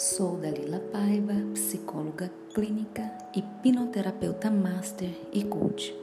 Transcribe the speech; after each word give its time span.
Sou 0.00 0.38
Dalila 0.38 0.80
Paiva, 0.90 1.34
psicóloga 1.52 2.32
clínica, 2.54 3.02
hipnoterapeuta 3.36 4.50
master 4.50 5.10
e 5.30 5.44
coach. 5.44 5.94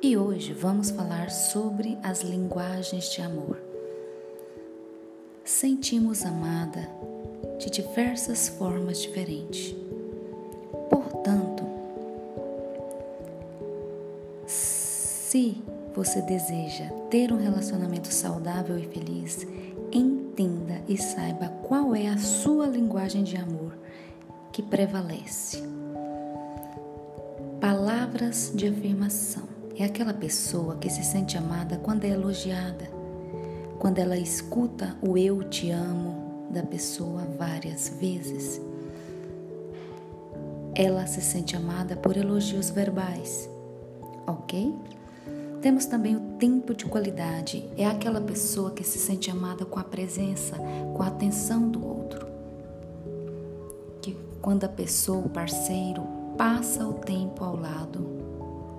E 0.00 0.16
hoje 0.16 0.54
vamos 0.54 0.88
falar 0.88 1.30
sobre 1.30 1.98
as 2.02 2.22
linguagens 2.22 3.12
de 3.12 3.20
amor. 3.20 3.60
Sentimos 5.44 6.24
amada 6.24 6.88
de 7.58 7.68
diversas 7.68 8.48
formas 8.48 9.02
diferentes. 9.02 9.76
Portanto, 10.88 11.62
se 14.46 15.62
você 15.94 16.22
deseja 16.22 16.88
ter 17.10 17.30
um 17.30 17.36
relacionamento 17.36 18.10
saudável 18.10 18.78
e 18.78 18.86
feliz, 18.86 19.46
entenda 20.36 20.82
e 20.86 20.98
saiba 20.98 21.48
qual 21.66 21.94
é 21.94 22.08
a 22.08 22.18
sua 22.18 22.66
linguagem 22.66 23.24
de 23.24 23.36
amor 23.38 23.72
que 24.52 24.62
prevalece. 24.62 25.62
Palavras 27.58 28.52
de 28.54 28.68
afirmação 28.68 29.44
é 29.78 29.84
aquela 29.84 30.12
pessoa 30.12 30.76
que 30.76 30.90
se 30.90 31.02
sente 31.02 31.38
amada 31.38 31.78
quando 31.78 32.04
é 32.04 32.10
elogiada, 32.10 32.86
quando 33.78 33.98
ela 33.98 34.18
escuta 34.18 34.94
o 35.00 35.16
eu 35.16 35.42
te 35.48 35.70
amo 35.70 36.48
da 36.50 36.62
pessoa 36.62 37.26
várias 37.38 37.88
vezes. 37.98 38.60
Ela 40.74 41.06
se 41.06 41.22
sente 41.22 41.56
amada 41.56 41.96
por 41.96 42.14
elogios 42.14 42.68
verbais, 42.68 43.48
ok? 44.26 44.74
Temos 45.60 45.86
também 45.86 46.16
o 46.16 46.20
tempo 46.38 46.74
de 46.74 46.84
qualidade. 46.84 47.68
É 47.76 47.86
aquela 47.86 48.20
pessoa 48.20 48.70
que 48.70 48.84
se 48.84 48.98
sente 48.98 49.30
amada 49.30 49.64
com 49.64 49.80
a 49.80 49.84
presença, 49.84 50.56
com 50.94 51.02
a 51.02 51.08
atenção 51.08 51.68
do 51.68 51.84
outro. 51.84 52.26
Que 54.00 54.16
quando 54.40 54.64
a 54.64 54.68
pessoa, 54.68 55.26
o 55.26 55.30
parceiro, 55.30 56.02
passa 56.36 56.86
o 56.86 56.94
tempo 56.94 57.42
ao 57.42 57.56
lado, 57.56 58.06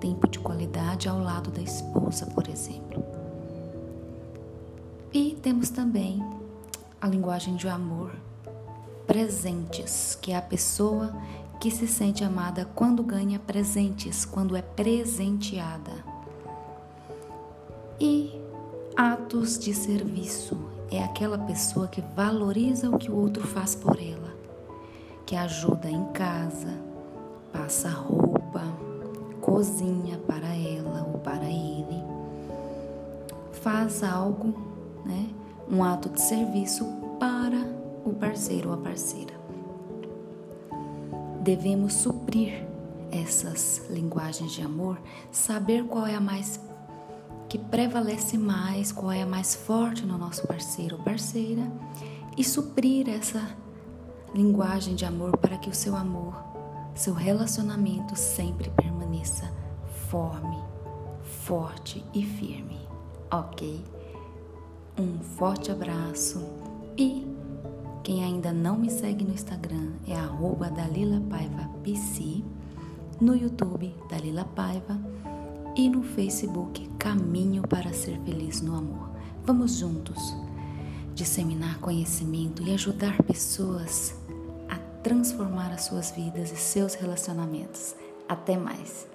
tempo 0.00 0.28
de 0.28 0.38
qualidade 0.38 1.08
ao 1.08 1.18
lado 1.20 1.50
da 1.50 1.60
esposa, 1.60 2.26
por 2.26 2.48
exemplo. 2.48 3.04
E 5.12 5.36
temos 5.42 5.70
também 5.70 6.22
a 7.00 7.08
linguagem 7.08 7.56
de 7.56 7.68
amor 7.68 8.14
presentes, 9.06 10.16
que 10.20 10.32
é 10.32 10.36
a 10.36 10.42
pessoa 10.42 11.14
que 11.58 11.70
se 11.70 11.88
sente 11.88 12.22
amada 12.22 12.66
quando 12.74 13.02
ganha 13.02 13.38
presentes, 13.38 14.24
quando 14.24 14.54
é 14.54 14.62
presenteada. 14.62 16.17
Atos 18.98 19.60
de 19.60 19.72
serviço 19.72 20.58
é 20.90 21.00
aquela 21.04 21.38
pessoa 21.38 21.86
que 21.86 22.00
valoriza 22.16 22.90
o 22.90 22.98
que 22.98 23.08
o 23.08 23.14
outro 23.14 23.46
faz 23.46 23.72
por 23.72 23.96
ela, 23.96 24.34
que 25.24 25.36
ajuda 25.36 25.88
em 25.88 26.04
casa, 26.06 26.74
passa 27.52 27.90
roupa, 27.90 28.60
cozinha 29.40 30.18
para 30.26 30.48
ela 30.48 31.06
ou 31.12 31.20
para 31.20 31.44
ele, 31.44 32.02
faz 33.52 34.02
algo, 34.02 34.52
né, 35.06 35.28
um 35.70 35.84
ato 35.84 36.08
de 36.08 36.20
serviço 36.20 36.84
para 37.20 37.72
o 38.04 38.12
parceiro 38.14 38.70
ou 38.70 38.74
a 38.74 38.78
parceira. 38.78 39.34
Devemos 41.40 41.94
suprir 41.94 42.66
essas 43.12 43.80
linguagens 43.90 44.50
de 44.50 44.62
amor, 44.62 44.98
saber 45.30 45.84
qual 45.84 46.04
é 46.04 46.16
a 46.16 46.20
mais 46.20 46.58
que 47.48 47.58
prevalece 47.58 48.36
mais, 48.36 48.92
qual 48.92 49.10
é 49.10 49.22
a 49.22 49.26
mais 49.26 49.54
forte 49.54 50.04
no 50.04 50.18
nosso 50.18 50.46
parceiro 50.46 50.96
ou 50.96 51.02
parceira 51.02 51.62
e 52.36 52.44
suprir 52.44 53.08
essa 53.08 53.42
linguagem 54.34 54.94
de 54.94 55.04
amor 55.04 55.36
para 55.38 55.56
que 55.56 55.70
o 55.70 55.74
seu 55.74 55.96
amor, 55.96 56.34
seu 56.94 57.14
relacionamento 57.14 58.14
sempre 58.14 58.70
permaneça 58.70 59.50
forme, 60.10 60.58
forte 61.44 62.04
e 62.12 62.22
firme. 62.22 62.78
Ok? 63.30 63.82
Um 64.98 65.18
forte 65.20 65.70
abraço 65.70 66.44
e 66.96 67.26
quem 68.02 68.24
ainda 68.24 68.52
não 68.52 68.76
me 68.76 68.90
segue 68.90 69.24
no 69.24 69.32
Instagram 69.32 69.92
é 70.06 70.14
arroba 70.14 70.70
Dalila 70.70 71.20
Paiva 71.30 71.68
PC, 71.82 72.42
no 73.20 73.34
YouTube 73.34 73.94
Dalila 74.10 74.44
Paiva 74.44 74.98
e 75.78 75.88
no 75.88 76.02
Facebook 76.02 76.90
Caminho 76.98 77.62
para 77.62 77.92
Ser 77.92 78.18
Feliz 78.24 78.60
no 78.60 78.74
Amor. 78.74 79.10
Vamos 79.44 79.78
juntos 79.78 80.36
disseminar 81.14 81.78
conhecimento 81.78 82.64
e 82.64 82.74
ajudar 82.74 83.22
pessoas 83.22 84.12
a 84.68 84.76
transformar 85.04 85.72
as 85.72 85.84
suas 85.84 86.10
vidas 86.10 86.50
e 86.50 86.56
seus 86.56 86.94
relacionamentos. 86.94 87.94
Até 88.28 88.56
mais! 88.56 89.06